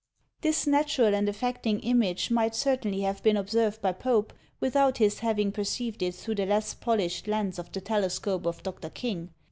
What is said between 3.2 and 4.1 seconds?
been observed by